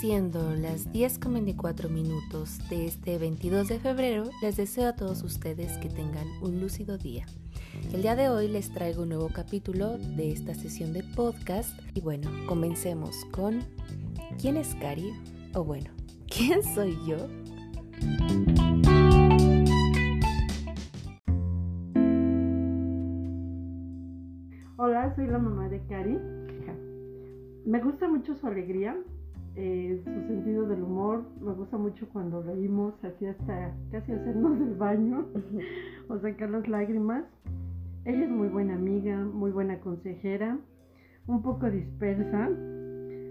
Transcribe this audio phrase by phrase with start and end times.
[0.00, 5.88] Siendo las 10.24 minutos de este 22 de febrero, les deseo a todos ustedes que
[5.88, 7.26] tengan un lúcido día.
[7.92, 12.00] El día de hoy les traigo un nuevo capítulo de esta sesión de podcast y
[12.00, 13.64] bueno, comencemos con
[14.40, 15.12] ¿Quién es Cari?
[15.54, 15.90] O bueno,
[16.28, 17.16] ¿quién soy yo?
[24.76, 26.16] Hola, soy la mamá de Cari.
[27.66, 28.96] Me gusta mucho su alegría,
[29.56, 31.24] eh, su sentido del humor.
[31.40, 35.26] Me gusta mucho cuando reímos, así hasta casi hacernos del baño
[36.08, 37.24] o sacar las lágrimas.
[38.04, 40.58] Ella es muy buena amiga, muy buena consejera,
[41.26, 42.48] un poco dispersa.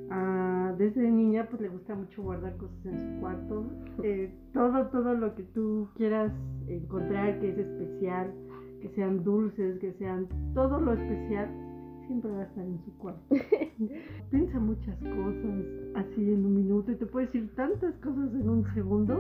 [0.10, 3.66] Ah, desde niña pues le gusta mucho guardar cosas en su cuarto.
[4.04, 6.32] Eh, todo, todo lo que tú quieras
[6.68, 8.32] encontrar que es especial,
[8.80, 11.50] que sean dulces, que sean todo lo especial,
[12.06, 13.36] siempre va a estar en su cuarto.
[14.30, 15.66] Piensa muchas cosas
[16.34, 19.18] en un minuto y te puede decir tantas cosas en un segundo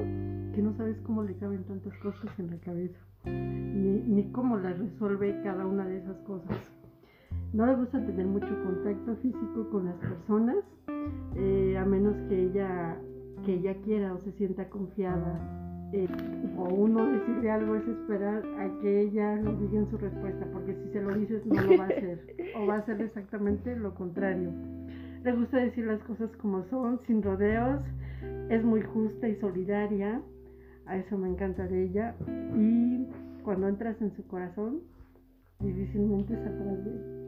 [0.53, 4.77] que no sabes cómo le caben tantas cosas en la cabeza, ni, ni cómo las
[4.77, 6.58] resuelve cada una de esas cosas.
[7.53, 10.58] No le gusta tener mucho contacto físico con las personas,
[11.35, 12.97] eh, a menos que ella,
[13.45, 15.58] que ella quiera o se sienta confiada
[15.94, 16.08] eh,
[16.58, 20.75] o uno decirle algo es esperar a que ella lo diga en su respuesta, porque
[20.83, 23.94] si se lo dices no lo va a hacer, o va a hacer exactamente lo
[23.94, 24.52] contrario.
[25.28, 27.81] Le gusta decir las cosas como son, sin rodeos,
[28.50, 30.22] es muy justa y solidaria,
[30.86, 32.16] a eso me encanta de ella,
[32.56, 33.06] y
[33.44, 34.84] cuando entras en su corazón,
[35.59, 37.28] difícilmente es atrás de él.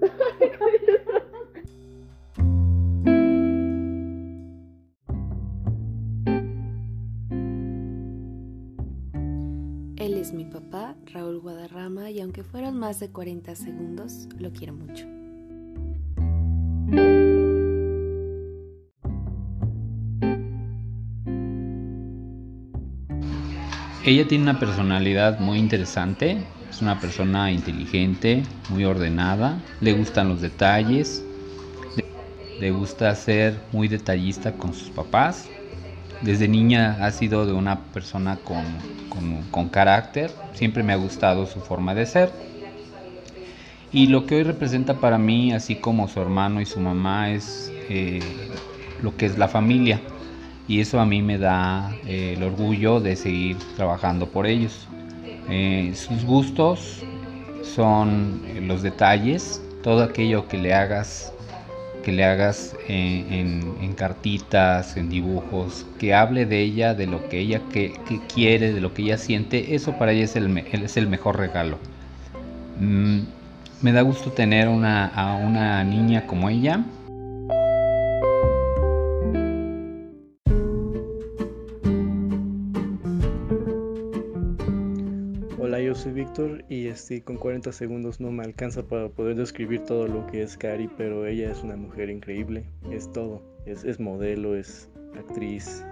[9.97, 14.71] Él es mi papá, Raúl Guadarrama, y aunque fueron más de 40 segundos, lo quiero
[14.71, 15.18] mucho.
[24.05, 26.37] Ella tiene una personalidad muy interesante,
[26.69, 31.21] es una persona inteligente, muy ordenada, le gustan los detalles,
[32.61, 35.49] le gusta ser muy detallista con sus papás.
[36.21, 38.63] Desde niña ha sido de una persona con,
[39.51, 42.31] con, carácter, siempre me ha gustado su forma de ser.
[43.91, 47.69] Y lo que hoy representa para mí, así como su hermano y su mamá, es
[47.89, 48.21] eh,
[49.01, 49.99] lo que es la familia.
[50.69, 54.87] Y eso a mí me da eh, el orgullo de seguir trabajando por ellos.
[55.49, 57.03] Eh, sus gustos
[57.63, 61.33] son eh, los detalles, todo aquello que le hagas,
[62.03, 63.25] que le hagas eh,
[63.81, 67.93] en, cartitas, en dibujos, que hable de ella, de lo que ella que
[68.33, 71.79] quiere, de lo que ella siente, eso para ella es el, es el mejor regalo.
[72.79, 73.21] Mm,
[73.81, 76.85] me da gusto tener una, a una niña como ella.
[85.99, 90.25] Soy Víctor y este, con 40 segundos no me alcanza para poder describir todo lo
[90.27, 94.89] que es Cari, pero ella es una mujer increíble, es todo, es, es modelo, es
[95.17, 95.83] actriz,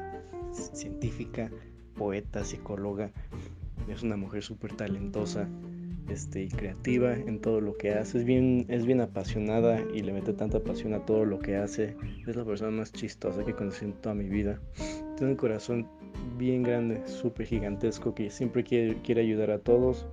[0.53, 1.51] científica,
[1.97, 3.11] poeta, psicóloga,
[3.89, 5.49] es una mujer súper talentosa
[6.07, 10.13] este, y creativa en todo lo que hace, es bien, es bien apasionada y le
[10.13, 13.83] mete tanta pasión a todo lo que hace, es la persona más chistosa que conocí
[13.83, 14.61] en toda mi vida,
[15.17, 15.87] tiene un corazón
[16.37, 20.07] bien grande, súper gigantesco, que siempre quiere, ayudar a todos.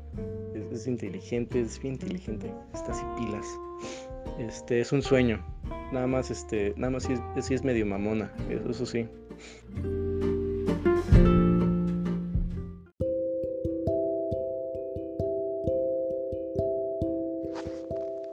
[0.72, 3.46] Es, inteligente, es bien inteligente, está así pilas.
[4.38, 5.44] Este es un sueño.
[5.92, 9.06] Nada más, este, nada más sí es medio mamona, eso, eso sí.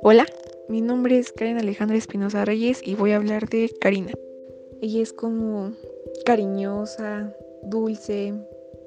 [0.02, 0.26] Hola,
[0.68, 4.14] mi nombre es Karen Alejandra Espinosa Reyes y voy a hablar de Karina.
[4.82, 5.74] Ella es como
[6.26, 8.34] cariñosa, dulce,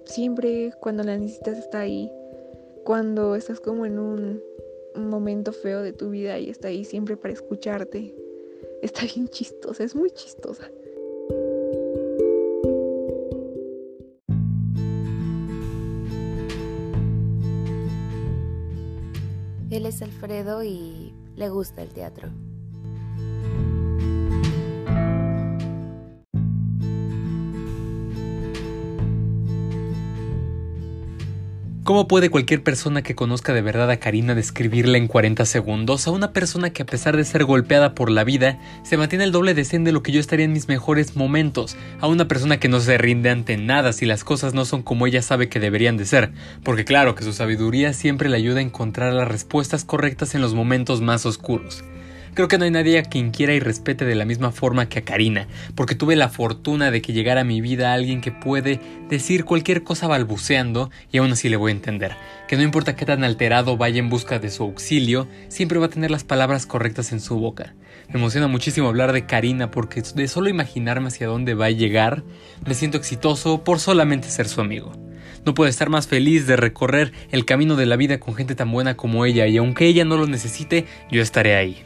[0.04, 2.10] siempre cuando la necesitas está ahí,
[2.84, 4.42] cuando estás como en un,
[4.96, 8.14] momento feo de tu vida y está ahí siempre para escucharte.
[8.82, 10.70] Está bien chistosa, es muy chistosa.
[19.70, 22.28] Él es Alfredo y le gusta el teatro.
[31.84, 36.12] ¿Cómo puede cualquier persona que conozca de verdad a Karina describirla en 40 segundos a
[36.12, 39.52] una persona que a pesar de ser golpeada por la vida, se mantiene el doble
[39.52, 42.80] de de lo que yo estaría en mis mejores momentos, a una persona que no
[42.80, 46.06] se rinde ante nada si las cosas no son como ella sabe que deberían de
[46.06, 46.32] ser,
[46.62, 50.54] porque claro que su sabiduría siempre le ayuda a encontrar las respuestas correctas en los
[50.54, 51.84] momentos más oscuros.
[52.34, 54.98] Creo que no hay nadie a quien quiera y respete de la misma forma que
[54.98, 55.46] a Karina,
[55.76, 59.84] porque tuve la fortuna de que llegara a mi vida alguien que puede decir cualquier
[59.84, 62.16] cosa balbuceando y aún así le voy a entender.
[62.48, 65.90] Que no importa qué tan alterado vaya en busca de su auxilio, siempre va a
[65.90, 67.76] tener las palabras correctas en su boca.
[68.08, 72.24] Me emociona muchísimo hablar de Karina porque de solo imaginarme hacia dónde va a llegar,
[72.66, 74.90] me siento exitoso por solamente ser su amigo.
[75.46, 78.72] No puedo estar más feliz de recorrer el camino de la vida con gente tan
[78.72, 81.84] buena como ella y aunque ella no lo necesite, yo estaré ahí.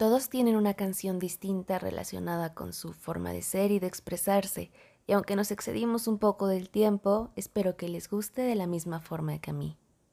[0.00, 4.70] Todos tienen una canción distinta relacionada con su forma de ser y de expresarse,
[5.06, 9.00] y aunque nos excedimos un poco del tiempo, espero que les guste de la misma
[9.00, 9.76] forma que a mí.